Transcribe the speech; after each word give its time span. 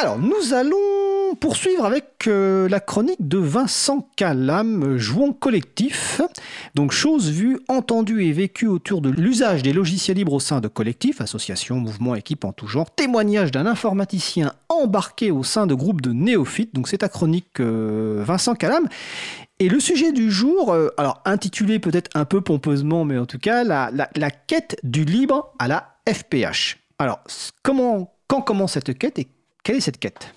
Alors, 0.00 0.18
nous 0.18 0.54
allons 0.54 1.34
poursuivre 1.40 1.84
avec 1.84 2.26
euh, 2.26 2.70
la 2.70 2.80
chronique 2.80 3.28
de 3.28 3.36
Vincent 3.36 4.08
Calam, 4.16 4.96
jouant 4.96 5.34
collectif. 5.34 6.22
Donc, 6.74 6.90
chose 6.90 7.30
vue, 7.30 7.60
entendue 7.68 8.24
et 8.24 8.32
vécue 8.32 8.66
autour 8.66 9.02
de 9.02 9.10
l'usage 9.10 9.62
des 9.62 9.74
logiciels 9.74 10.16
libres 10.16 10.32
au 10.32 10.40
sein 10.40 10.62
de 10.62 10.68
collectifs, 10.68 11.20
associations, 11.20 11.76
mouvements, 11.76 12.14
équipes 12.14 12.46
en 12.46 12.52
tout 12.52 12.66
genre. 12.66 12.90
Témoignage 12.90 13.50
d'un 13.50 13.66
informaticien 13.66 14.54
embarqué 14.70 15.30
au 15.30 15.42
sein 15.42 15.66
de 15.66 15.74
groupes 15.74 16.00
de 16.00 16.12
néophytes. 16.12 16.74
Donc, 16.74 16.88
c'est 16.88 16.98
ta 16.98 17.10
chronique, 17.10 17.60
euh, 17.60 18.24
Vincent 18.24 18.54
Calam. 18.54 18.88
Et 19.58 19.68
le 19.68 19.80
sujet 19.80 20.12
du 20.12 20.30
jour, 20.30 20.72
euh, 20.72 20.88
alors 20.96 21.20
intitulé 21.26 21.78
peut-être 21.78 22.08
un 22.14 22.24
peu 22.24 22.40
pompeusement, 22.40 23.04
mais 23.04 23.18
en 23.18 23.26
tout 23.26 23.38
cas, 23.38 23.64
la, 23.64 23.90
la, 23.92 24.30
quête 24.30 24.78
du 24.82 25.04
libre 25.04 25.52
à 25.58 25.68
la 25.68 25.96
FPH. 26.08 26.78
Alors, 26.98 27.20
comment, 27.62 28.14
quand 28.28 28.40
commence 28.40 28.72
cette 28.72 28.96
quête 28.96 29.18
quelle 29.62 29.76
est 29.76 29.80
cette 29.80 29.98
quête? 29.98 30.34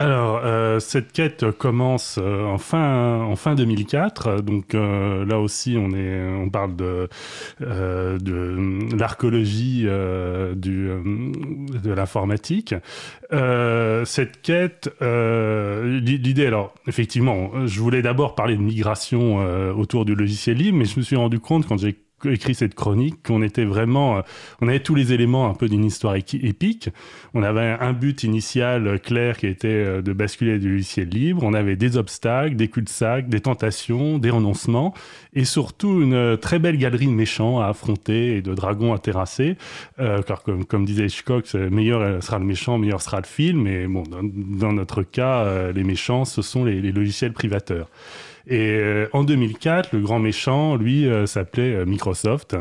Alors, 0.00 0.42
euh, 0.44 0.78
cette 0.78 1.10
quête 1.10 1.50
commence 1.50 2.18
euh, 2.22 2.44
en, 2.44 2.58
fin, 2.58 3.20
en 3.20 3.34
fin 3.34 3.56
2004. 3.56 4.42
Donc 4.42 4.76
euh, 4.76 5.24
là 5.24 5.40
aussi, 5.40 5.76
on, 5.76 5.90
est, 5.90 6.22
on 6.36 6.48
parle 6.50 6.76
de, 6.76 7.08
de 7.58 8.96
l'archéologie 8.96 9.82
de 9.82 11.02
l'informatique. 11.84 12.76
cette 13.32 14.40
quête, 14.42 14.88
l'idée, 15.00 16.46
alors 16.46 16.74
effectivement, 16.86 17.66
je 17.66 17.80
voulais 17.80 18.02
d'abord 18.02 18.36
parler 18.36 18.56
de 18.56 18.62
migration 18.62 19.38
autour 19.76 20.04
du 20.04 20.14
logiciel 20.14 20.58
libre, 20.58 20.78
mais 20.78 20.84
je 20.84 20.96
me 20.96 21.02
suis 21.02 21.16
rendu 21.16 21.40
compte 21.40 21.66
quand 21.66 21.78
j'ai 21.78 21.98
écrit 22.24 22.54
cette 22.54 22.74
chronique 22.74 23.22
qu'on 23.26 23.42
était 23.42 23.64
vraiment, 23.64 24.18
euh, 24.18 24.22
on 24.60 24.68
avait 24.68 24.80
tous 24.80 24.94
les 24.94 25.12
éléments 25.12 25.48
un 25.48 25.54
peu 25.54 25.68
d'une 25.68 25.84
histoire 25.84 26.16
épique. 26.16 26.90
On 27.34 27.42
avait 27.42 27.76
un 27.80 27.92
but 27.92 28.24
initial 28.24 29.00
clair 29.00 29.36
qui 29.36 29.46
était 29.46 29.68
euh, 29.68 30.02
de 30.02 30.12
basculer 30.12 30.58
du 30.58 30.70
logiciel 30.70 31.08
libre. 31.08 31.42
On 31.44 31.54
avait 31.54 31.76
des 31.76 31.96
obstacles, 31.96 32.56
des 32.56 32.68
cul-de-sac, 32.68 33.28
des 33.28 33.40
tentations, 33.40 34.18
des 34.18 34.30
renoncements 34.30 34.94
et 35.34 35.44
surtout 35.44 36.00
une 36.00 36.14
euh, 36.14 36.36
très 36.36 36.58
belle 36.58 36.78
galerie 36.78 37.06
de 37.06 37.12
méchants 37.12 37.60
à 37.60 37.66
affronter 37.66 38.36
et 38.36 38.42
de 38.42 38.54
dragons 38.54 38.92
à 38.92 38.98
terrasser. 38.98 39.56
Euh, 40.00 40.22
car 40.22 40.42
comme, 40.42 40.64
comme 40.64 40.84
disait 40.84 41.06
Hitchcock, 41.06 41.52
meilleur 41.54 42.22
sera 42.22 42.38
le 42.38 42.44
méchant, 42.44 42.78
meilleur 42.78 43.02
sera 43.02 43.18
le 43.18 43.26
film. 43.26 43.66
Et 43.66 43.86
bon, 43.86 44.02
dans, 44.02 44.22
dans 44.22 44.72
notre 44.72 45.02
cas, 45.02 45.72
les 45.72 45.84
méchants, 45.84 46.24
ce 46.24 46.42
sont 46.42 46.64
les, 46.64 46.80
les 46.80 46.92
logiciels 46.92 47.32
privateurs. 47.32 47.88
Et 48.48 48.70
euh, 48.70 49.08
en 49.12 49.24
2004, 49.24 49.90
le 49.92 50.00
grand 50.00 50.18
méchant, 50.18 50.76
lui, 50.76 51.06
euh, 51.06 51.26
s'appelait 51.26 51.74
euh, 51.74 51.84
Microsoft. 51.84 52.56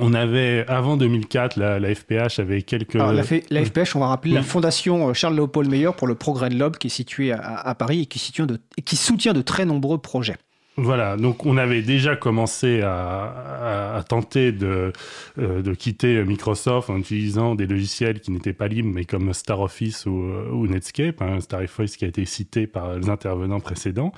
On 0.00 0.12
avait, 0.12 0.64
avant 0.66 0.96
2004, 0.96 1.56
la, 1.56 1.78
la 1.78 1.94
FPH 1.94 2.40
avait 2.40 2.62
quelques... 2.62 2.96
Alors, 2.96 3.12
la, 3.12 3.22
la, 3.50 3.64
FPH, 3.64 3.94
on 3.94 4.00
va 4.00 4.08
rappeler, 4.08 4.32
la 4.32 4.42
Fondation 4.42 5.14
Charles-Léopold 5.14 5.70
Meyer 5.70 5.90
pour 5.96 6.08
le 6.08 6.16
progrès 6.16 6.48
de 6.48 6.58
l'homme, 6.58 6.76
qui 6.76 6.88
est 6.88 6.90
située 6.90 7.30
à, 7.30 7.38
à 7.38 7.74
Paris 7.76 8.00
et 8.00 8.06
qui, 8.06 8.18
situe 8.18 8.44
de, 8.44 8.58
et 8.76 8.82
qui 8.82 8.96
soutient 8.96 9.32
de 9.32 9.42
très 9.42 9.64
nombreux 9.64 9.98
projets. 9.98 10.34
Voilà, 10.76 11.16
donc 11.16 11.46
on 11.46 11.56
avait 11.56 11.82
déjà 11.82 12.16
commencé 12.16 12.82
à, 12.82 14.04
tenter 14.08 14.50
de, 14.50 14.92
euh, 15.38 15.74
quitter 15.76 16.24
Microsoft 16.24 16.90
en 16.90 16.98
utilisant 16.98 17.54
des 17.54 17.66
logiciels 17.66 18.20
qui 18.20 18.32
n'étaient 18.32 18.52
pas 18.52 18.66
libres, 18.66 18.90
mais 18.92 19.04
comme 19.04 19.32
Star 19.34 19.60
Office 19.60 20.04
ou, 20.06 20.10
ou 20.52 20.66
Netscape, 20.66 21.22
hein, 21.22 21.38
Star 21.40 21.62
Office 21.62 21.96
qui 21.96 22.04
a 22.04 22.08
été 22.08 22.24
cité 22.24 22.66
par 22.66 22.96
les 22.96 23.08
intervenants 23.08 23.60
précédents. 23.60 24.12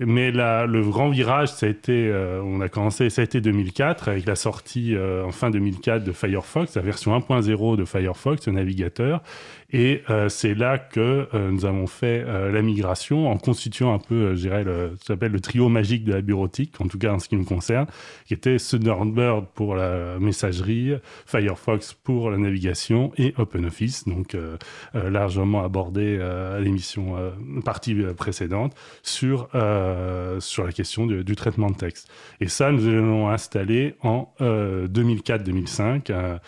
Mais 0.00 0.30
le 0.30 0.82
grand 0.82 1.10
virage, 1.10 1.48
ça 1.48 1.66
a 1.66 1.68
été, 1.68 2.08
euh, 2.08 2.40
on 2.42 2.62
a 2.62 2.70
commencé, 2.70 3.10
ça 3.10 3.20
a 3.20 3.24
été 3.24 3.42
2004 3.42 4.08
avec 4.08 4.24
la 4.24 4.34
sortie 4.34 4.94
euh, 4.94 5.24
en 5.24 5.32
fin 5.32 5.50
2004 5.50 6.04
de 6.04 6.12
Firefox, 6.12 6.74
la 6.74 6.82
version 6.82 7.18
1.0 7.18 7.76
de 7.76 7.84
Firefox, 7.84 8.46
le 8.46 8.54
navigateur, 8.54 9.22
et 9.70 10.02
euh, 10.08 10.30
c'est 10.30 10.54
là 10.54 10.78
que 10.78 11.28
euh, 11.34 11.50
nous 11.50 11.66
avons 11.66 11.86
fait 11.86 12.24
euh, 12.26 12.50
la 12.50 12.62
migration 12.62 13.30
en 13.30 13.36
constituant 13.36 13.92
un 13.92 13.98
peu, 13.98 14.34
je 14.34 14.40
dirais, 14.40 14.64
le, 14.64 14.96
s'appelle 15.02 15.32
le 15.32 15.40
trio 15.40 15.68
magique 15.68 16.04
de 16.04 16.14
la 16.14 16.22
bureautique, 16.22 16.80
en 16.80 16.88
tout 16.88 16.96
cas 16.96 17.12
en 17.12 17.18
ce 17.18 17.28
qui 17.28 17.36
nous 17.36 17.44
concerne, 17.44 17.86
qui 18.24 18.32
était 18.32 18.56
Thunderbird 18.56 19.44
pour 19.54 19.74
la 19.74 20.18
messagerie, 20.18 20.94
Firefox 21.26 21.92
pour 21.92 22.30
la 22.30 22.38
navigation 22.38 23.12
et 23.18 23.34
OpenOffice, 23.36 24.08
donc 24.08 24.34
largement 24.94 25.62
abordé 25.62 26.18
à 26.18 26.58
l'émission 26.60 27.16
partie 27.64 27.94
précédente 28.16 28.74
sur, 29.02 29.48
sur 30.40 30.64
la 30.64 30.72
question 30.72 31.06
du, 31.06 31.36
traitement 31.36 31.70
de 31.70 31.76
texte. 31.76 32.08
Et 32.40 32.48
ça, 32.48 32.72
nous 32.72 32.90
l'avons 32.90 33.28
installé 33.28 33.96
en 34.02 34.32
2004-2005. 34.40 36.38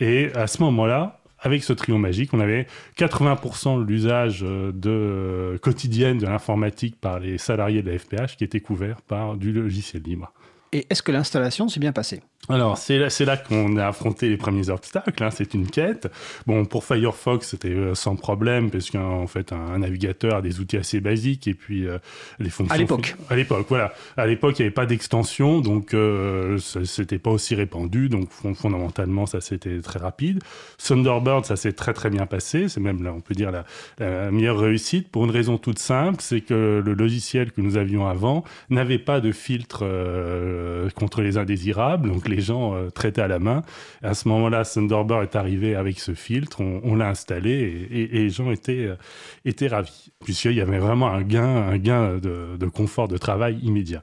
et 0.00 0.30
à 0.34 0.46
ce 0.46 0.62
moment-là, 0.62 1.20
avec 1.46 1.62
ce 1.62 1.72
trio 1.72 1.96
magique, 1.96 2.34
on 2.34 2.40
avait 2.40 2.66
80% 2.98 3.78
de 3.78 3.84
l'usage 3.84 4.40
euh, 4.42 4.72
de 4.72 4.90
euh, 4.90 5.58
quotidienne 5.58 6.18
de 6.18 6.26
l'informatique 6.26 7.00
par 7.00 7.20
les 7.20 7.38
salariés 7.38 7.82
de 7.82 7.90
la 7.90 7.98
FPH 7.98 8.36
qui 8.36 8.44
était 8.44 8.60
couvert 8.60 9.00
par 9.02 9.36
du 9.36 9.52
logiciel 9.52 10.02
libre. 10.02 10.32
Et 10.72 10.86
est-ce 10.90 11.02
que 11.02 11.12
l'installation 11.12 11.68
s'est 11.68 11.78
bien 11.78 11.92
passée? 11.92 12.20
Alors, 12.48 12.78
c'est 12.78 12.98
là, 12.98 13.08
là 13.20 13.36
qu'on 13.36 13.76
a 13.76 13.86
affronté 13.88 14.28
les 14.28 14.36
premiers 14.36 14.68
obstacles. 14.68 15.22
Hein, 15.22 15.30
c'est 15.30 15.54
une 15.54 15.68
quête. 15.68 16.08
Bon, 16.46 16.64
pour 16.64 16.84
Firefox, 16.84 17.48
c'était 17.48 17.68
euh, 17.68 17.94
sans 17.94 18.16
problème, 18.16 18.70
parce 18.70 18.90
qu'en 18.90 19.26
fait, 19.26 19.52
un, 19.52 19.56
un, 19.56 19.78
navigateur 19.78 20.36
a 20.36 20.42
des 20.42 20.60
outils 20.60 20.76
assez 20.76 21.00
basiques, 21.00 21.48
et 21.48 21.54
puis 21.54 21.86
euh, 21.86 21.98
les 22.38 22.50
fonctions... 22.50 22.74
À 22.74 22.78
l'époque 22.78 23.16
À 23.30 23.36
l'époque, 23.36 23.66
voilà. 23.68 23.92
À 24.16 24.26
l'époque, 24.26 24.58
il 24.58 24.62
n'y 24.62 24.66
avait 24.66 24.74
pas 24.74 24.86
d'extension, 24.86 25.60
donc 25.60 25.92
euh, 25.94 26.58
c'était 26.58 27.18
pas 27.18 27.30
aussi 27.30 27.54
répandu, 27.54 28.08
donc 28.08 28.28
fondamentalement, 28.30 29.26
ça 29.26 29.40
c'était 29.40 29.80
très 29.80 29.98
rapide. 29.98 30.42
Thunderbird, 30.78 31.44
ça 31.44 31.56
s'est 31.56 31.72
très 31.72 31.94
très 31.94 32.10
bien 32.10 32.26
passé, 32.26 32.68
c'est 32.68 32.80
même, 32.80 33.02
là, 33.02 33.12
on 33.12 33.20
peut 33.20 33.34
dire, 33.34 33.50
la, 33.50 33.64
la, 33.98 34.30
meilleure 34.30 34.58
réussite, 34.58 35.08
pour 35.08 35.24
une 35.24 35.30
raison 35.30 35.58
toute 35.58 35.78
simple, 35.78 36.18
c'est 36.20 36.42
que 36.42 36.82
le 36.84 36.94
logiciel 36.94 37.50
que 37.50 37.60
nous 37.60 37.76
avions 37.76 38.06
avant 38.06 38.44
n'avait 38.70 38.98
pas 38.98 39.20
de 39.20 39.32
filtre 39.32 39.80
euh, 39.82 40.88
contre 40.90 41.22
les 41.22 41.38
indésirables, 41.38 42.08
donc 42.08 42.28
les 42.28 42.35
les 42.36 42.42
gens 42.42 42.74
euh, 42.74 42.90
traitaient 42.90 43.22
à 43.22 43.28
la 43.28 43.38
main. 43.38 43.62
À 44.02 44.14
ce 44.14 44.28
moment-là, 44.28 44.64
Thunderbird 44.64 45.22
est 45.22 45.36
arrivé 45.36 45.74
avec 45.74 45.98
ce 45.98 46.14
filtre, 46.14 46.60
on, 46.60 46.94
l'a 46.94 47.08
installé 47.08 47.88
et, 47.90 48.06
les 48.06 48.30
gens 48.30 48.50
étaient, 48.50 48.86
euh, 48.86 48.96
étaient 49.44 49.68
ravis, 49.68 50.12
puisqu'il 50.24 50.52
y 50.52 50.60
avait 50.60 50.78
vraiment 50.78 51.08
un 51.08 51.22
gain, 51.22 51.44
un 51.44 51.78
gain 51.78 52.18
de, 52.18 52.66
confort 52.66 53.08
de 53.08 53.16
travail 53.16 53.58
immédiat. 53.62 54.02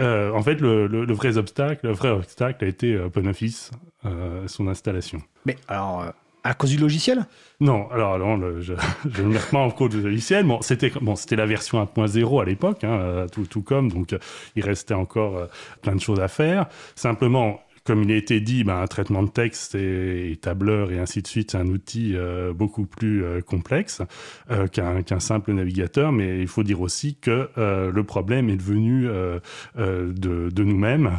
Euh, 0.00 0.32
en 0.32 0.42
fait, 0.42 0.60
le, 0.60 1.12
vrai 1.12 1.36
obstacle, 1.36 1.86
le 1.86 1.92
vrai 1.92 2.10
obstacle 2.10 2.64
a 2.64 2.68
été 2.68 2.98
OpenOffice, 2.98 3.70
euh, 4.04 4.46
son 4.48 4.68
installation. 4.68 5.22
Mais 5.44 5.56
alors, 5.68 6.12
à 6.44 6.54
cause 6.54 6.70
du 6.70 6.78
logiciel? 6.78 7.26
Non, 7.60 7.88
alors 7.90 8.18
non, 8.18 8.36
le, 8.36 8.60
je, 8.60 8.74
je 9.10 9.22
ne 9.22 9.28
mets 9.28 9.38
pas 9.50 9.58
en 9.58 9.70
cause 9.70 9.90
du 9.90 10.00
logiciel. 10.00 10.44
Bon, 10.44 10.60
c'était 10.62 10.90
bon, 11.00 11.16
c'était 11.16 11.36
la 11.36 11.46
version 11.46 11.82
1.0 11.82 12.42
à 12.42 12.44
l'époque, 12.44 12.84
hein, 12.84 13.26
tout, 13.32 13.46
tout 13.46 13.62
comme, 13.62 13.90
donc 13.90 14.14
il 14.56 14.64
restait 14.64 14.94
encore 14.94 15.36
euh, 15.36 15.46
plein 15.82 15.94
de 15.94 16.00
choses 16.00 16.20
à 16.20 16.28
faire. 16.28 16.66
Simplement, 16.94 17.60
comme 17.84 18.04
il 18.04 18.12
a 18.12 18.16
été 18.16 18.40
dit, 18.40 18.64
ben, 18.64 18.80
un 18.80 18.86
traitement 18.86 19.22
de 19.22 19.28
texte 19.28 19.74
et, 19.74 20.30
et, 20.32 20.36
tableur 20.36 20.92
et 20.92 20.98
ainsi 20.98 21.20
de 21.22 21.26
suite, 21.26 21.50
c'est 21.52 21.58
un 21.58 21.66
outil 21.66 22.12
euh, 22.14 22.52
beaucoup 22.52 22.86
plus 22.86 23.24
euh, 23.24 23.40
complexe 23.40 24.02
euh, 24.50 24.66
qu'un 24.68 25.02
qu 25.02 25.14
simple 25.18 25.52
navigateur. 25.52 26.12
Mais 26.12 26.40
il 26.40 26.46
faut 26.46 26.62
dire 26.62 26.80
aussi 26.80 27.16
que 27.16 27.48
euh, 27.58 27.90
le 27.90 28.04
problème 28.04 28.48
est 28.50 28.56
devenu 28.56 29.08
euh, 29.08 29.40
euh, 29.78 30.12
de, 30.12 30.48
de 30.50 30.64
nous-mêmes, 30.64 31.10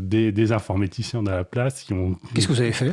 des, 0.00 0.32
des, 0.32 0.52
informaticiens 0.52 1.22
de 1.22 1.30
la 1.30 1.44
place 1.44 1.82
qui 1.82 1.92
ont. 1.92 2.16
Qu'est-ce 2.34 2.48
que 2.48 2.52
vous 2.52 2.60
avez 2.60 2.72
fait? 2.72 2.92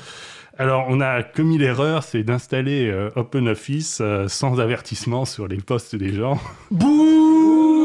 Alors, 0.60 0.88
on 0.90 1.00
a 1.00 1.24
commis 1.24 1.58
l'erreur, 1.58 2.04
c'est 2.04 2.22
d'installer 2.22 2.90
euh, 2.90 3.10
OpenOffice 3.16 4.00
euh, 4.02 4.28
sans 4.28 4.60
avertissement 4.60 5.24
sur 5.24 5.48
les 5.48 5.56
postes 5.56 5.96
des 5.96 6.14
gens. 6.14 6.38
Bouh 6.70 7.79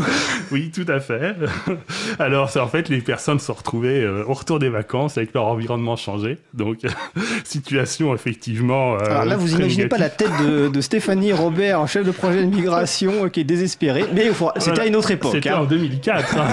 Oui, 0.52 0.70
tout 0.70 0.84
à 0.88 1.00
fait. 1.00 1.34
Alors, 2.18 2.50
c'est 2.50 2.60
en 2.60 2.68
fait, 2.68 2.88
les 2.88 3.00
personnes 3.00 3.38
se 3.38 3.50
retrouvaient 3.50 4.02
euh, 4.02 4.24
au 4.26 4.34
retour 4.34 4.58
des 4.58 4.68
vacances 4.68 5.18
avec 5.18 5.34
leur 5.34 5.46
environnement 5.46 5.96
changé. 5.96 6.38
Donc, 6.52 6.78
situation 7.44 8.14
effectivement. 8.14 8.94
Euh, 8.94 9.10
Alors 9.10 9.24
là, 9.24 9.36
vous 9.36 9.54
imaginez 9.54 9.84
négative. 9.84 9.88
pas 9.88 9.98
la 9.98 10.10
tête 10.10 10.30
de, 10.42 10.68
de, 10.68 10.80
Stéphanie 10.80 11.32
Robert, 11.32 11.80
en 11.80 11.86
chef 11.86 12.04
de 12.04 12.10
projet 12.10 12.44
de 12.44 12.54
migration, 12.54 13.28
qui 13.28 13.40
est 13.40 13.44
désespérée. 13.44 14.04
Mais 14.14 14.30
c'était 14.32 14.70
voilà. 14.70 14.82
à 14.82 14.86
une 14.86 14.96
autre 14.96 15.10
époque. 15.10 15.32
C'était 15.32 15.50
hein. 15.50 15.60
en 15.60 15.64
2004. 15.64 16.38
Hein. 16.38 16.44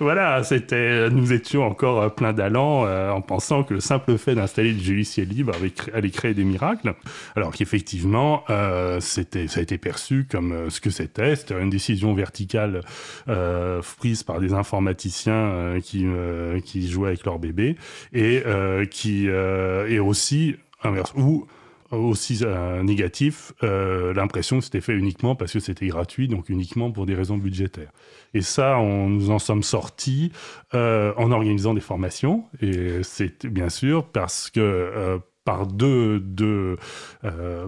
voilà, 0.00 0.42
c'était, 0.42 1.10
nous 1.10 1.32
étions 1.32 1.66
encore 1.66 2.00
euh, 2.02 2.08
plein 2.08 2.32
d'allant 2.32 2.86
euh, 2.86 3.10
en 3.10 3.20
pensant 3.20 3.64
que 3.64 3.74
le 3.74 3.80
simple 3.80 4.16
fait 4.18 4.34
d'installer 4.34 4.72
du 4.72 4.92
logiciel 4.92 5.28
libre 5.28 5.52
allait 5.92 6.10
créer 6.10 6.34
des 6.34 6.44
miracles. 6.44 6.94
Alors 7.36 7.52
qu'effectivement, 7.52 8.44
euh, 8.50 8.98
c'était, 9.00 9.48
ça 9.48 9.60
a 9.60 9.62
été 9.62 9.78
perçu 9.78 10.26
comme 10.30 10.52
euh, 10.52 10.70
ce 10.70 10.80
que 10.80 10.90
c'était. 10.90 11.36
C'était 11.36 11.54
une 11.62 11.70
décision 11.70 12.14
verticale 12.14 12.82
euh, 13.28 13.80
prise 13.98 14.22
par 14.22 14.40
des 14.40 14.52
informaticiens 14.52 15.32
euh, 15.32 15.80
qui, 15.80 16.06
qui 16.64 16.88
jouaient 16.88 17.08
avec 17.08 17.24
leur 17.24 17.38
bébé 17.38 17.76
et 18.12 18.42
qui 18.90 19.26
est 19.26 19.98
aussi 19.98 20.56
inverse 20.82 21.12
ou 21.16 21.46
aussi 21.90 22.38
euh, 22.42 22.82
négatif, 22.82 23.52
euh, 23.62 24.14
l'impression 24.14 24.58
que 24.58 24.64
c'était 24.64 24.80
fait 24.80 24.94
uniquement 24.94 25.34
parce 25.34 25.52
que 25.52 25.60
c'était 25.60 25.88
gratuit, 25.88 26.28
donc 26.28 26.48
uniquement 26.48 26.90
pour 26.90 27.06
des 27.06 27.14
raisons 27.14 27.36
budgétaires. 27.36 27.90
Et 28.32 28.42
ça, 28.42 28.78
on 28.78 29.08
nous 29.08 29.30
en 29.30 29.38
sommes 29.38 29.62
sortis 29.62 30.30
euh, 30.74 31.12
en 31.16 31.32
organisant 31.32 31.74
des 31.74 31.80
formations, 31.80 32.44
et 32.60 33.02
c'est 33.02 33.46
bien 33.46 33.68
sûr 33.68 34.06
parce 34.06 34.50
que 34.50 35.20
par 35.44 35.66
deux, 35.66 36.20
deux, 36.20 36.76
euh, 37.24 37.66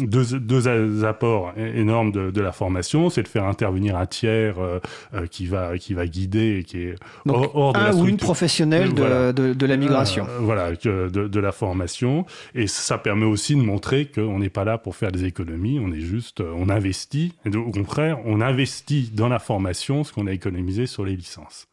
deux, 0.00 0.38
deux, 0.38 1.04
apports 1.04 1.52
énormes 1.56 2.12
de, 2.12 2.30
de 2.30 2.40
la 2.40 2.52
formation, 2.52 3.08
c'est 3.08 3.22
de 3.22 3.28
faire 3.28 3.44
intervenir 3.44 3.96
un 3.96 4.06
tiers 4.06 4.58
euh, 4.58 4.78
euh, 5.14 5.26
qui, 5.26 5.46
va, 5.46 5.78
qui 5.78 5.94
va 5.94 6.06
guider 6.06 6.58
et 6.58 6.64
qui 6.64 6.82
est 6.82 6.94
hors, 7.26 7.72
de 7.72 7.78
un 7.78 7.84
la 7.84 7.94
ou 7.94 8.06
une 8.06 8.18
professionnelle 8.18 8.92
de, 8.92 9.32
de, 9.32 9.54
de, 9.54 9.66
la 9.66 9.76
migration. 9.76 10.26
voilà, 10.40 10.72
de, 10.72 11.08
de, 11.08 11.40
la 11.40 11.52
formation. 11.52 12.26
Et 12.54 12.66
ça 12.66 12.98
permet 12.98 13.26
aussi 13.26 13.56
de 13.56 13.62
montrer 13.62 14.06
qu'on 14.06 14.38
n'est 14.38 14.50
pas 14.50 14.64
là 14.64 14.76
pour 14.76 14.94
faire 14.94 15.10
des 15.10 15.24
économies, 15.24 15.80
on 15.82 15.92
est 15.92 16.00
juste, 16.00 16.40
on 16.40 16.68
investit, 16.68 17.32
et 17.46 17.56
au 17.56 17.70
contraire, 17.70 18.18
on 18.26 18.40
investit 18.40 19.10
dans 19.12 19.28
la 19.28 19.38
formation 19.38 20.04
ce 20.04 20.12
qu'on 20.12 20.26
a 20.26 20.32
économisé 20.32 20.86
sur 20.86 21.04
les 21.04 21.16
licences. 21.16 21.68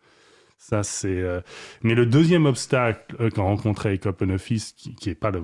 Ça, 0.63 0.83
c'est. 0.83 1.07
Euh, 1.07 1.41
mais 1.81 1.95
le 1.95 2.05
deuxième 2.05 2.45
obstacle 2.45 3.15
euh, 3.19 3.31
qu'on 3.31 3.45
rencontrait 3.45 3.89
avec 3.89 4.05
OpenOffice, 4.05 4.73
qui, 4.73 4.93
qui 4.93 5.09
est 5.09 5.15
pas 5.15 5.31
le 5.31 5.43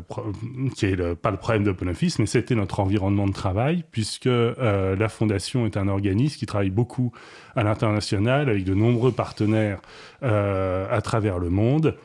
qui 0.75 0.85
est 0.85 1.15
problème 1.15 1.63
d'OpenOffice, 1.63 2.19
mais 2.19 2.27
c'était 2.27 2.53
notre 2.53 2.79
environnement 2.79 3.25
de 3.25 3.33
travail, 3.33 3.83
puisque 3.89 4.27
euh, 4.27 4.95
la 4.95 5.09
fondation 5.09 5.65
est 5.65 5.75
un 5.75 5.87
organisme 5.87 6.37
qui 6.37 6.45
travaille 6.45 6.69
beaucoup 6.69 7.13
à 7.55 7.63
l'international 7.63 8.47
avec 8.47 8.63
de 8.63 8.75
nombreux 8.75 9.11
partenaires 9.11 9.81
à 10.21 11.01
travers 11.01 11.39
le 11.39 11.49
monde. 11.49 11.95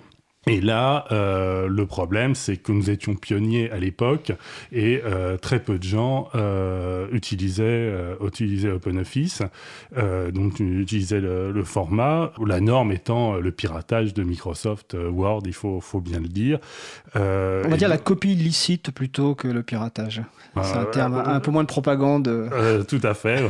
Et 0.49 0.61
là, 0.61 1.05
euh, 1.12 1.69
le 1.69 1.87
problème, 1.87 2.35
c'est 2.35 2.56
que 2.56 2.73
nous 2.73 2.91
étions 2.91 3.15
pionniers 3.15 3.71
à 3.71 3.79
l'époque 3.79 4.33
et 4.73 5.00
euh, 5.05 5.37
très 5.37 5.61
peu 5.61 5.79
de 5.79 5.85
gens 5.85 6.31
euh, 6.35 7.06
utilisaient, 7.12 7.93
utilisaient 8.25 8.73
OpenOffice, 8.73 9.43
donc 10.33 10.59
utilisaient 10.59 11.21
le, 11.21 11.53
le, 11.53 11.65
format, 11.65 12.33
la 12.44 12.61
norme 12.61 12.91
étant 12.91 13.37
le 13.37 13.53
piratage 13.53 14.15
de 14.15 14.25
Microsoft 14.25 14.97
Word, 14.99 15.43
il 15.47 15.53
faut, 15.53 15.81
faut 15.81 16.00
bien 16.00 16.19
le 16.19 16.29
dire. 16.29 16.59
On 17.15 17.69
va 17.69 17.77
dire 17.77 17.88
la 17.88 17.99
copie 17.99 18.33
illicite 18.33 18.91
plutôt 18.91 19.37
que 19.37 19.47
le 19.47 19.62
piratage. 19.62 20.23
C'est 20.62 20.77
un 20.77 20.85
terme 20.87 21.23
un 21.25 21.41
peu 21.41 21.50
moins 21.53 21.62
de 21.62 21.69
propagande. 21.69 22.50
tout 22.88 23.00
à 23.03 23.15
fait. 23.15 23.49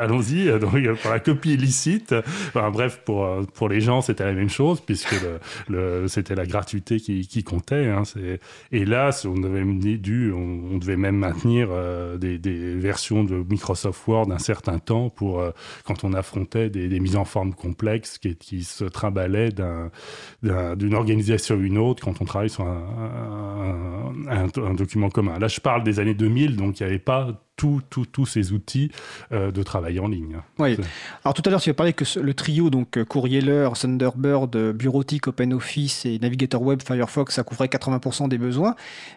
Allons-y. 0.00 0.46
Donc 0.58 0.72
pour 1.00 1.10
la 1.12 1.20
copie 1.20 1.54
illicite, 1.54 2.14
enfin, 2.48 2.70
bref, 2.70 3.00
pour 3.04 3.28
pour 3.54 3.68
les 3.68 3.80
gens, 3.80 4.00
c'était 4.00 4.24
la 4.24 4.32
même 4.32 4.50
chose 4.50 4.80
puisque 4.80 5.12
le, 5.12 5.38
le 5.68 6.08
c'était 6.08 6.31
la 6.34 6.46
gratuité 6.46 6.98
qui, 7.00 7.44
comptait. 7.44 7.86
Hein, 7.86 8.02
et 8.70 8.84
là, 8.84 9.10
on 9.24 9.42
avait 9.42 9.64
dû, 9.98 10.32
on, 10.32 10.78
devait 10.78 10.96
même 10.96 11.16
maintenir 11.16 11.68
euh, 11.70 12.16
des, 12.18 12.74
versions 12.74 13.24
de 13.24 13.44
Microsoft 13.48 14.06
Word 14.06 14.30
un 14.30 14.38
certain 14.38 14.78
temps 14.78 15.10
pour 15.10 15.40
euh, 15.40 15.50
quand 15.84 16.04
on 16.04 16.12
affrontait 16.12 16.70
des, 16.70 17.00
mises 17.00 17.16
en 17.16 17.24
forme 17.24 17.54
complexes 17.54 18.18
qui, 18.18 18.64
se 18.64 18.84
trimbalaient 18.84 19.50
d'une 20.42 20.94
organisation 20.94 21.56
à 21.56 21.58
une 21.58 21.78
autre 21.78 22.04
quand 22.04 22.20
on 22.20 22.24
travaille 22.24 22.50
sur 22.50 22.66
un, 22.66 24.12
un, 24.28 24.74
document 24.74 25.10
commun. 25.10 25.38
Là, 25.38 25.48
je 25.48 25.60
parle 25.60 25.82
des 25.82 26.00
années 26.00 26.14
2000, 26.14 26.56
donc 26.56 26.80
il 26.80 26.84
n'y 26.84 26.88
avait 26.88 26.98
pas 26.98 27.42
tous 27.56 28.26
ces 28.26 28.52
outils 28.52 28.90
euh, 29.32 29.50
de 29.50 29.62
travail 29.62 30.00
en 30.00 30.08
ligne. 30.08 30.38
Oui. 30.58 30.76
Alors 31.24 31.34
tout 31.34 31.42
à 31.44 31.50
l'heure, 31.50 31.60
tu 31.60 31.70
as 31.70 31.74
parlé 31.74 31.92
que 31.92 32.04
le 32.18 32.34
trio, 32.34 32.70
donc 32.70 32.96
euh, 32.96 33.04
Courrieler, 33.04 33.68
Thunderbird, 33.78 34.54
euh, 34.56 34.72
Bureautique, 34.72 35.28
OpenOffice 35.28 36.06
et 36.06 36.18
navigateur 36.18 36.62
web 36.62 36.82
Firefox, 36.82 37.34
ça 37.34 37.42
couvrait 37.44 37.66
80% 37.66 38.28
des 38.28 38.38
besoins 38.38 38.74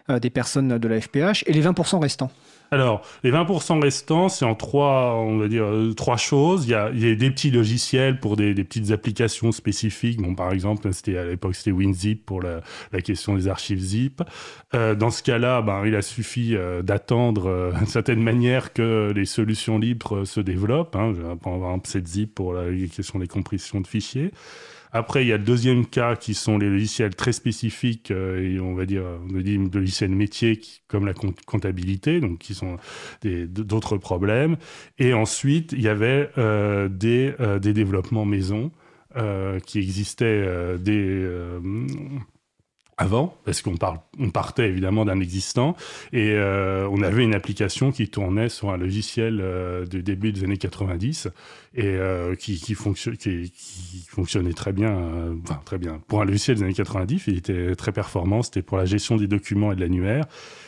des 0.08 0.30
personnes 0.30 0.78
de 0.78 0.88
la 0.88 1.00
FPH 1.00 1.44
et 1.46 1.52
les 1.52 1.62
20% 1.62 2.00
restants. 2.00 2.30
Alors, 2.70 3.02
les 3.22 3.30
20% 3.30 3.80
restants, 3.80 4.28
c'est 4.28 4.44
en 4.44 4.54
trois, 4.54 5.14
on 5.14 5.38
va 5.38 5.48
dire, 5.48 5.64
euh, 5.64 5.92
trois 5.94 6.16
choses. 6.16 6.66
Il 6.66 6.70
y 6.70 6.74
a, 6.74 6.90
des 6.90 7.30
petits 7.30 7.50
logiciels 7.50 8.18
pour 8.18 8.36
des, 8.36 8.54
petites 8.54 8.90
applications 8.90 9.52
spécifiques. 9.52 10.20
Bon, 10.20 10.34
par 10.34 10.52
exemple, 10.52 10.92
c'était 10.92 11.16
à 11.16 11.24
l'époque, 11.24 11.54
c'était 11.54 11.70
WinZip 11.70 12.24
pour 12.26 12.42
la, 12.42 12.60
question 13.02 13.34
des 13.34 13.46
archives 13.46 13.78
zip. 13.78 14.22
Euh, 14.74 14.94
dans 14.94 15.10
ce 15.10 15.22
cas-là, 15.22 15.62
ben, 15.62 15.84
il 15.86 15.94
a 15.94 16.02
suffi 16.02 16.56
euh, 16.56 16.82
d'attendre 16.82 17.72
d'une 17.76 17.86
certaine 17.86 18.22
manière 18.22 18.72
que 18.72 19.12
les 19.14 19.26
solutions 19.26 19.78
libres 19.78 20.24
se 20.24 20.40
développent. 20.40 20.96
Hein. 20.96 21.12
Par 21.42 21.54
exemple, 21.54 21.88
zip 22.04 22.34
pour 22.34 22.52
la 22.52 22.64
question 22.88 23.18
des 23.18 23.28
compressions 23.28 23.80
de 23.80 23.86
fichiers. 23.86 24.32
Après, 24.92 25.24
il 25.24 25.28
y 25.28 25.32
a 25.32 25.36
le 25.36 25.44
deuxième 25.44 25.86
cas 25.86 26.16
qui 26.16 26.34
sont 26.34 26.58
les 26.58 26.68
logiciels 26.68 27.14
très 27.14 27.32
spécifiques 27.32 28.10
euh, 28.10 28.54
et 28.54 28.60
on 28.60 28.74
va 28.74 28.86
dire, 28.86 29.04
on 29.22 29.38
dit 29.40 29.56
logiciels 29.56 30.10
métiers 30.10 30.60
comme 30.88 31.06
la 31.06 31.14
comptabilité, 31.14 32.20
donc 32.20 32.38
qui 32.38 32.54
sont 32.54 32.76
d'autres 33.22 33.96
problèmes. 33.96 34.56
Et 34.98 35.12
ensuite, 35.12 35.72
il 35.72 35.82
y 35.82 35.88
avait 35.88 36.30
euh, 36.38 36.88
des, 36.88 37.34
euh, 37.40 37.58
des 37.58 37.72
développements 37.72 38.24
maison 38.24 38.70
qui 39.64 39.78
existaient 39.78 40.76
des 40.78 41.26
avant, 42.98 43.36
parce 43.44 43.60
qu'on 43.60 43.74
on 44.18 44.30
partait 44.30 44.68
évidemment 44.68 45.04
d'un 45.04 45.20
existant, 45.20 45.76
et 46.14 46.32
euh, 46.32 46.88
on 46.90 47.02
avait 47.02 47.24
une 47.24 47.34
application 47.34 47.92
qui 47.92 48.08
tournait 48.08 48.48
sur 48.48 48.70
un 48.70 48.78
logiciel 48.78 49.40
euh, 49.42 49.84
du 49.84 50.02
début 50.02 50.32
des 50.32 50.44
années 50.44 50.56
90 50.56 51.28
et 51.74 51.84
euh, 51.84 52.34
qui, 52.34 52.58
qui, 52.58 52.74
qui, 52.74 53.50
qui, 53.50 54.06
fonctionnait 54.08 54.54
très 54.54 54.72
bien, 54.72 54.96
euh, 54.96 55.34
enfin 55.42 55.60
très 55.66 55.76
bien. 55.76 56.00
Pour 56.08 56.22
un 56.22 56.24
logiciel 56.24 56.56
des 56.56 56.62
années 56.62 56.72
90, 56.72 57.24
il 57.26 57.36
était 57.36 57.74
très 57.76 57.92
performant, 57.92 58.42
c'était 58.42 58.62
pour 58.62 58.78
la 58.78 58.86
gestion 58.86 59.16
des 59.16 59.26
documents 59.26 59.72
et 59.72 59.76
de 59.76 59.80
l'annuaire. 59.80 60.24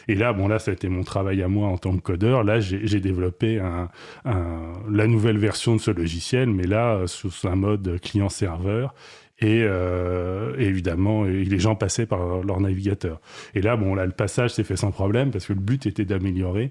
Et 0.06 0.14
là, 0.14 0.34
bon 0.34 0.48
là, 0.48 0.58
ça 0.58 0.70
a 0.70 0.74
été 0.74 0.90
mon 0.90 1.04
travail 1.04 1.42
à 1.42 1.48
moi 1.48 1.68
en 1.68 1.78
tant 1.78 1.96
que 1.96 2.02
codeur. 2.02 2.44
Là, 2.44 2.60
j'ai 2.60 3.00
développé 3.00 3.58
un, 3.58 3.88
un, 4.26 4.72
la 4.90 5.06
nouvelle 5.06 5.38
version 5.38 5.76
de 5.76 5.80
ce 5.80 5.90
logiciel, 5.90 6.50
mais 6.50 6.66
là, 6.66 7.06
sous 7.06 7.32
un 7.44 7.56
mode 7.56 7.98
client-serveur. 8.02 8.94
Et, 9.40 9.62
euh, 9.62 10.56
évidemment, 10.58 11.24
les 11.24 11.58
gens 11.58 11.74
passaient 11.74 12.06
par 12.06 12.42
leur 12.42 12.60
navigateur. 12.60 13.20
Et 13.54 13.60
là, 13.60 13.76
bon, 13.76 13.94
là, 13.94 14.06
le 14.06 14.12
passage 14.12 14.50
s'est 14.50 14.64
fait 14.64 14.76
sans 14.76 14.90
problème 14.90 15.30
parce 15.30 15.46
que 15.46 15.52
le 15.52 15.60
but 15.60 15.86
était 15.86 16.04
d'améliorer. 16.04 16.70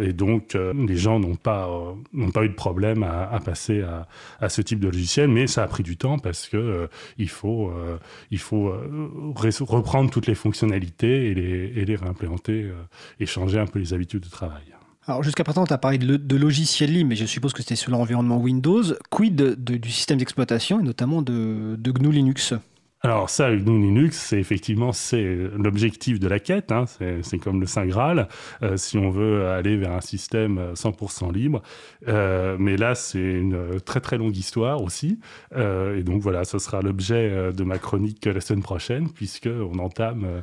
Et 0.00 0.12
donc, 0.12 0.54
euh, 0.54 0.72
les 0.86 0.96
gens 0.96 1.18
n'ont 1.18 1.36
pas, 1.36 1.68
euh, 1.68 1.92
n'ont 2.12 2.30
pas 2.30 2.44
eu 2.44 2.48
de 2.48 2.54
problème 2.54 3.02
à, 3.02 3.28
à 3.30 3.40
passer 3.40 3.82
à, 3.82 4.08
à, 4.40 4.48
ce 4.48 4.62
type 4.62 4.80
de 4.80 4.86
logiciel, 4.86 5.28
mais 5.28 5.46
ça 5.46 5.62
a 5.62 5.68
pris 5.68 5.82
du 5.82 5.96
temps 5.96 6.18
parce 6.18 6.48
que 6.48 6.56
euh, 6.56 6.86
il 7.18 7.28
faut, 7.28 7.70
euh, 7.70 7.98
il 8.30 8.38
faut 8.38 8.72
reprendre 9.60 10.10
toutes 10.10 10.26
les 10.26 10.34
fonctionnalités 10.34 11.30
et 11.30 11.34
les, 11.34 11.72
et 11.80 11.84
les 11.84 11.96
réimplémenter 11.96 12.70
et 13.20 13.26
changer 13.26 13.58
un 13.58 13.66
peu 13.66 13.78
les 13.78 13.94
habitudes 13.94 14.22
de 14.22 14.28
travail. 14.28 14.77
Alors 15.08 15.22
jusqu'à 15.22 15.42
présent, 15.42 15.64
tu 15.64 15.72
as 15.72 15.78
parlé 15.78 15.96
de, 15.96 16.18
de 16.18 16.36
logiciels 16.36 16.92
libres, 16.92 17.08
mais 17.08 17.16
je 17.16 17.24
suppose 17.24 17.54
que 17.54 17.62
c'était 17.62 17.76
sur 17.76 17.90
l'environnement 17.90 18.36
Windows. 18.36 18.82
Quid 19.08 19.54
du 19.56 19.90
système 19.90 20.18
d'exploitation 20.18 20.80
et 20.80 20.82
notamment 20.82 21.22
de 21.22 21.78
GNU 21.78 22.12
Linux? 22.12 22.52
Alors 23.00 23.30
ça, 23.30 23.48
Linux, 23.50 24.16
c'est 24.16 24.40
effectivement 24.40 24.92
c'est 24.92 25.36
l'objectif 25.56 26.18
de 26.18 26.26
la 26.26 26.40
quête. 26.40 26.72
Hein, 26.72 26.86
c'est 27.22 27.38
comme 27.38 27.60
le 27.60 27.66
Saint 27.66 27.86
Graal, 27.86 28.28
euh, 28.62 28.76
si 28.76 28.98
on 28.98 29.10
veut 29.10 29.46
aller 29.46 29.76
vers 29.76 29.92
un 29.92 30.00
système 30.00 30.72
100% 30.74 31.32
libre. 31.32 31.62
Euh, 32.08 32.56
mais 32.58 32.76
là, 32.76 32.96
c'est 32.96 33.20
une 33.20 33.80
très 33.80 34.00
très 34.00 34.18
longue 34.18 34.36
histoire 34.36 34.82
aussi. 34.82 35.20
Euh, 35.54 35.98
et 35.98 36.02
donc 36.02 36.22
voilà, 36.22 36.44
ce 36.44 36.58
sera 36.58 36.82
l'objet 36.82 37.30
euh, 37.30 37.52
de 37.52 37.62
ma 37.62 37.78
chronique 37.78 38.26
la 38.26 38.40
semaine 38.40 38.62
prochaine, 38.64 39.08
puisque 39.08 39.48
on 39.48 39.78
entame 39.78 40.42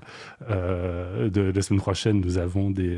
euh, 0.50 1.30
de, 1.30 1.42
la 1.42 1.62
semaine 1.62 1.82
prochaine, 1.82 2.22
nous 2.22 2.38
avons 2.38 2.72
des, 2.72 2.98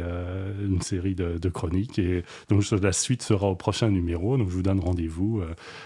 une 0.61 0.81
série 0.81 1.15
de, 1.15 1.39
de, 1.39 1.49
chroniques. 1.49 1.97
Et 1.97 2.23
donc 2.49 2.63
la 2.71 2.91
suite 2.91 3.23
sera 3.23 3.47
au 3.47 3.55
prochain 3.55 3.89
numéro. 3.89 4.37
Donc 4.37 4.49
je 4.49 4.53
vous 4.53 4.61
donne 4.61 4.79
rendez-vous 4.79 5.41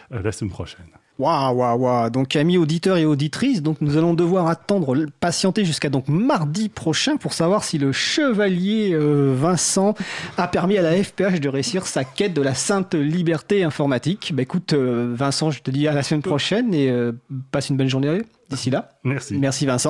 la 0.09 0.31
semaine 0.31 0.51
prochaine. 0.51 1.00
Waouh, 1.19 1.55
waouh, 1.55 1.77
waouh. 1.79 2.09
Donc, 2.09 2.35
amis 2.35 2.57
auditeurs 2.57 2.97
et 2.97 3.05
auditrices, 3.05 3.61
donc 3.61 3.77
nous 3.81 3.97
allons 3.97 4.13
devoir 4.13 4.47
attendre, 4.47 5.05
patienter 5.19 5.65
jusqu'à 5.65 5.89
donc 5.89 6.07
mardi 6.07 6.69
prochain 6.69 7.17
pour 7.17 7.33
savoir 7.33 7.63
si 7.63 7.77
le 7.77 7.91
chevalier 7.91 8.91
euh, 8.93 9.33
Vincent 9.37 9.93
a 10.37 10.47
permis 10.47 10.77
à 10.77 10.81
la 10.81 11.03
FPH 11.03 11.39
de 11.39 11.49
réussir 11.49 11.85
sa 11.85 12.03
quête 12.03 12.33
de 12.33 12.41
la 12.41 12.55
sainte 12.55 12.95
liberté 12.95 13.63
informatique. 13.63 14.31
Bah 14.35 14.41
écoute, 14.41 14.73
euh, 14.73 15.13
Vincent, 15.15 15.51
je 15.51 15.61
te 15.61 15.69
dis 15.69 15.87
à 15.87 15.93
la 15.93 16.03
semaine 16.03 16.21
prochaine 16.21 16.73
et 16.73 16.89
euh, 16.89 17.11
passe 17.51 17.69
une 17.69 17.77
bonne 17.77 17.89
journée 17.89 18.21
d'ici 18.49 18.69
là. 18.69 18.89
Merci. 19.03 19.37
Merci, 19.37 19.65
Vincent. 19.65 19.89